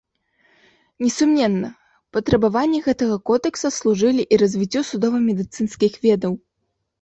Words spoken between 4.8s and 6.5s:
судова-медыцынскіх ведаў.